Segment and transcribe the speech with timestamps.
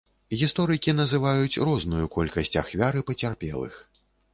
[0.39, 3.83] Гісторыкі называюць розную колькасць ахвяр і пацярпелых.